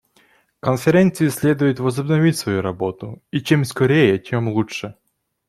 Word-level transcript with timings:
Конференции 0.61 1.27
следует 1.27 1.77
возобновить 1.79 2.35
свою 2.35 2.61
работу, 2.63 3.21
и 3.29 3.39
чем 3.39 3.63
скорее, 3.63 4.17
тем 4.17 4.47
лучше. 4.47 4.95